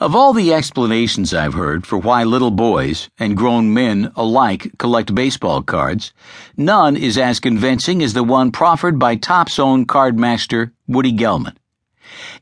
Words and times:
Of 0.00 0.14
all 0.14 0.32
the 0.32 0.54
explanations 0.54 1.34
I've 1.34 1.54
heard 1.54 1.84
for 1.84 1.98
why 1.98 2.22
little 2.22 2.52
boys 2.52 3.10
and 3.18 3.36
grown 3.36 3.74
men 3.74 4.12
alike 4.14 4.70
collect 4.78 5.12
baseball 5.12 5.60
cards, 5.60 6.12
none 6.56 6.96
is 6.96 7.18
as 7.18 7.40
convincing 7.40 8.00
as 8.00 8.12
the 8.12 8.22
one 8.22 8.52
proffered 8.52 9.00
by 9.00 9.16
Topps 9.16 9.58
own 9.58 9.86
card 9.86 10.16
master 10.16 10.72
Woody 10.86 11.12
Gelman. 11.12 11.56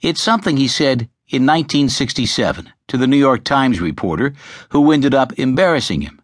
It's 0.03 0.21
something 0.21 0.58
he 0.58 0.69
said 0.69 1.08
in 1.29 1.46
1967 1.46 2.71
to 2.88 2.99
the 2.99 3.06
New 3.06 3.17
York 3.17 3.42
Times 3.42 3.81
reporter 3.81 4.35
who 4.69 4.93
ended 4.93 5.15
up 5.15 5.33
embarrassing 5.38 6.03
him. 6.03 6.21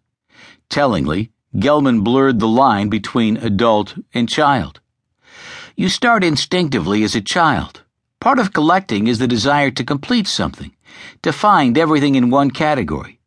Tellingly, 0.68 1.32
Gelman 1.56 2.04
blurred 2.04 2.40
the 2.40 2.46
line 2.46 2.90
between 2.90 3.38
adult 3.38 3.94
and 4.12 4.28
child. 4.28 4.80
You 5.76 5.88
start 5.88 6.24
instinctively 6.24 7.02
as 7.02 7.14
a 7.14 7.22
child. 7.22 7.80
Part 8.20 8.38
of 8.38 8.52
collecting 8.52 9.06
is 9.06 9.18
the 9.18 9.26
desire 9.26 9.70
to 9.70 9.82
complete 9.82 10.26
something 10.26 10.72
to 11.22 11.32
find 11.32 11.76
everything 11.78 12.14
in 12.14 12.30
one 12.30 12.50
category. 12.50 13.20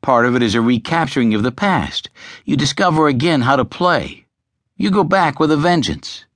Part 0.00 0.26
of 0.26 0.36
it 0.36 0.42
is 0.42 0.54
a 0.54 0.60
recapturing 0.60 1.34
of 1.34 1.42
the 1.42 1.52
past. 1.52 2.10
You 2.44 2.56
discover 2.56 3.08
again 3.08 3.42
how 3.42 3.56
to 3.56 3.64
play. 3.64 4.26
You 4.76 4.90
go 4.90 5.04
back 5.04 5.40
with 5.40 5.50
a 5.50 5.56
vengeance. 5.56 6.26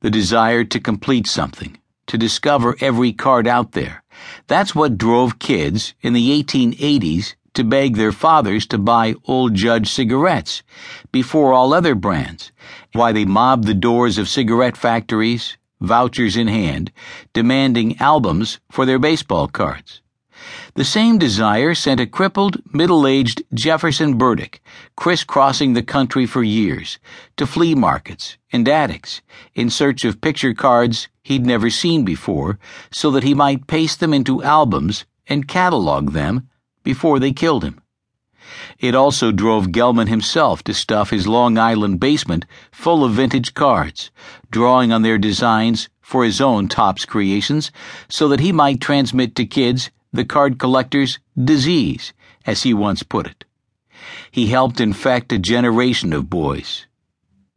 The 0.00 0.10
desire 0.10 0.64
to 0.64 0.80
complete 0.80 1.26
something, 1.26 1.78
to 2.06 2.18
discover 2.18 2.76
every 2.80 3.12
card 3.12 3.46
out 3.46 3.72
there. 3.72 4.02
That's 4.46 4.74
what 4.74 4.98
drove 4.98 5.38
kids 5.38 5.94
in 6.00 6.12
the 6.12 6.42
1880s 6.42 7.34
to 7.54 7.64
beg 7.64 7.96
their 7.96 8.12
fathers 8.12 8.66
to 8.66 8.78
buy 8.78 9.14
Old 9.26 9.54
Judge 9.54 9.90
cigarettes 9.90 10.62
before 11.10 11.52
all 11.52 11.74
other 11.74 11.94
brands, 11.94 12.52
why 12.92 13.12
they 13.12 13.24
mobbed 13.24 13.64
the 13.64 13.74
doors 13.74 14.18
of 14.18 14.28
cigarette 14.28 14.76
factories, 14.76 15.56
vouchers 15.80 16.36
in 16.36 16.48
hand, 16.48 16.92
demanding 17.32 17.98
albums 17.98 18.60
for 18.70 18.86
their 18.86 18.98
baseball 18.98 19.48
cards. 19.48 20.02
The 20.74 20.84
same 20.84 21.18
desire 21.18 21.74
sent 21.74 22.00
a 22.00 22.06
crippled, 22.06 22.62
middle 22.72 23.06
aged 23.06 23.42
Jefferson 23.52 24.16
Burdick 24.16 24.62
crisscrossing 24.96 25.74
the 25.74 25.82
country 25.82 26.26
for 26.26 26.42
years 26.42 26.98
to 27.36 27.46
flea 27.46 27.74
markets 27.74 28.38
and 28.52 28.66
attics 28.68 29.20
in 29.54 29.68
search 29.68 30.04
of 30.04 30.20
picture 30.20 30.54
cards 30.54 31.08
he'd 31.22 31.44
never 31.44 31.68
seen 31.70 32.04
before 32.04 32.58
so 32.90 33.10
that 33.10 33.22
he 33.24 33.34
might 33.34 33.66
paste 33.66 34.00
them 34.00 34.14
into 34.14 34.42
albums 34.42 35.04
and 35.26 35.48
catalog 35.48 36.12
them 36.12 36.48
before 36.82 37.18
they 37.18 37.32
killed 37.32 37.64
him. 37.64 37.80
It 38.78 38.94
also 38.94 39.32
drove 39.32 39.72
Gelman 39.72 40.08
himself 40.08 40.62
to 40.64 40.74
stuff 40.74 41.10
his 41.10 41.26
Long 41.26 41.58
Island 41.58 42.00
basement 42.00 42.46
full 42.72 43.04
of 43.04 43.12
vintage 43.12 43.54
cards, 43.54 44.10
drawing 44.50 44.92
on 44.92 45.02
their 45.02 45.18
designs 45.18 45.88
for 46.00 46.24
his 46.24 46.40
own 46.40 46.68
Topps 46.68 47.04
creations 47.04 47.70
so 48.08 48.28
that 48.28 48.40
he 48.40 48.52
might 48.52 48.80
transmit 48.80 49.34
to 49.36 49.44
kids 49.44 49.90
the 50.12 50.24
card 50.24 50.58
collector's 50.58 51.18
disease, 51.42 52.12
as 52.44 52.64
he 52.64 52.74
once 52.74 53.02
put 53.02 53.26
it. 53.26 53.44
He 54.30 54.46
helped 54.46 54.80
infect 54.80 55.32
a 55.32 55.38
generation 55.38 56.12
of 56.12 56.30
boys. 56.30 56.86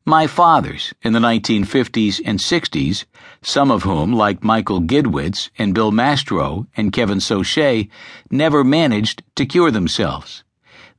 My 0.05 0.27
fathers 0.27 0.93
in 1.01 1.13
the 1.13 1.19
1950s 1.19 2.19
and 2.25 2.37
60s, 2.37 3.05
some 3.41 3.71
of 3.71 3.83
whom, 3.83 4.11
like 4.11 4.43
Michael 4.43 4.81
Gidwitz 4.81 5.49
and 5.57 5.73
Bill 5.73 5.91
Mastro 5.91 6.67
and 6.75 6.91
Kevin 6.91 7.19
Soche, 7.19 7.87
never 8.29 8.65
managed 8.65 9.23
to 9.35 9.45
cure 9.45 9.71
themselves. 9.71 10.42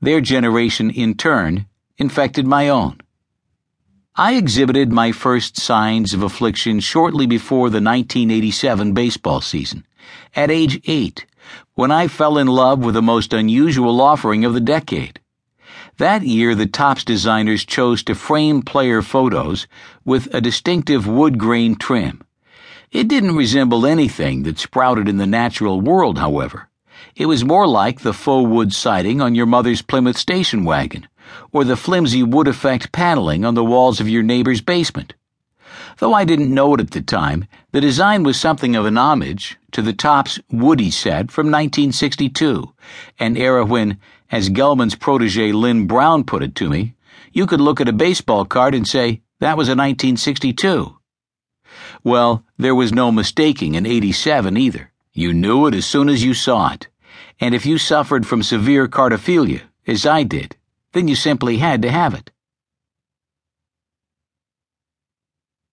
Their 0.05 0.21
generation, 0.21 0.91
in 0.91 1.15
turn, 1.15 1.65
infected 1.97 2.47
my 2.47 2.69
own. 2.69 3.01
I 4.15 4.35
exhibited 4.35 4.93
my 4.93 5.13
first 5.13 5.57
signs 5.57 6.13
of 6.13 6.23
affliction 6.23 6.81
shortly 6.81 7.25
before 7.25 7.71
the 7.71 7.81
1987 7.81 8.93
baseball 8.93 9.41
season, 9.41 9.87
at 10.37 10.51
age 10.51 10.79
eight, 10.85 11.25
when 11.73 11.91
I 11.91 12.09
fell 12.09 12.37
in 12.37 12.49
love 12.49 12.81
with 12.81 12.93
the 12.93 13.01
most 13.01 13.33
unusual 13.33 14.03
offering 14.03 14.45
of 14.45 14.53
the 14.53 14.61
decade. 14.61 15.21
That 15.97 16.21
year, 16.21 16.55
the 16.55 16.67
Topps 16.67 17.03
designers 17.03 17.65
chose 17.65 18.03
to 18.03 18.15
frame 18.15 18.61
player 18.61 19.01
photos 19.01 19.67
with 20.05 20.29
a 20.35 20.43
distinctive 20.43 21.07
wood 21.07 21.39
grain 21.39 21.77
trim. 21.77 22.23
It 22.93 23.09
didn't 23.09 23.37
resemble 23.37 23.87
anything 23.87 24.43
that 24.43 24.59
sprouted 24.59 25.09
in 25.09 25.17
the 25.17 25.27
natural 25.27 25.81
world, 25.81 26.19
however. 26.19 26.69
It 27.17 27.27
was 27.27 27.45
more 27.45 27.67
like 27.67 28.01
the 28.01 28.13
faux 28.13 28.49
wood 28.49 28.73
siding 28.73 29.21
on 29.21 29.35
your 29.35 29.47
mother's 29.47 29.83
Plymouth 29.83 30.19
station 30.19 30.65
wagon, 30.65 31.09
or 31.53 31.65
the 31.65 31.77
flimsy 31.77 32.23
wood 32.23 32.49
effect 32.49 32.93
paneling 32.93 33.45
on 33.45 33.55
the 33.55 33.65
walls 33.65 34.01
of 34.01 34.09
your 34.09 34.23
neighbor's 34.23 34.61
basement. 34.61 35.15
Though 35.99 36.15
I 36.15 36.25
didn't 36.25 36.53
know 36.53 36.75
it 36.75 36.81
at 36.81 36.91
the 36.91 37.01
time, 37.03 37.47
the 37.73 37.81
design 37.81 38.23
was 38.23 38.39
something 38.39 38.75
of 38.75 38.87
an 38.87 38.99
homage 38.99 39.57
to 39.73 39.83
the 39.83 39.93
Topps 39.93 40.41
Woody 40.51 40.91
set 40.91 41.31
from 41.31 41.47
1962, 41.47 42.73
an 43.19 43.37
era 43.37 43.65
when, 43.65 43.99
as 44.31 44.51
Gelman's 44.51 44.95
protege 44.95 45.53
Len 45.53 45.87
Brown 45.87 46.25
put 46.25 46.43
it 46.43 46.55
to 46.57 46.69
me, 46.69 46.95
you 47.33 47.47
could 47.47 47.61
look 47.61 47.81
at 47.81 47.89
a 47.89 47.93
baseball 47.93 48.45
card 48.45 48.75
and 48.75 48.87
say, 48.87 49.23
that 49.41 49.57
was 49.57 49.69
a 49.69 49.75
1962. 49.75 50.97
Well, 52.03 52.45
there 52.57 52.75
was 52.75 52.93
no 52.93 53.11
mistaking 53.11 53.77
an 53.77 53.87
87 53.87 54.57
either. 54.57 54.93
You 55.17 55.33
knew 55.33 55.67
it 55.67 55.75
as 55.77 55.87
soon 55.87 56.09
as 56.09 56.25
you 56.25 56.35
saw 56.35 56.73
it. 56.73 56.89
And 57.39 57.55
if 57.55 57.65
you 57.65 57.79
suffered 57.79 58.27
from 58.27 58.43
severe 58.43 58.89
cardophilia, 58.89 59.61
as 59.87 60.05
I 60.05 60.25
did, 60.25 60.57
then 60.93 61.07
you 61.07 61.15
simply 61.15 61.59
had 61.59 61.83
to 61.83 61.91
have 61.91 62.15
it. 62.15 62.33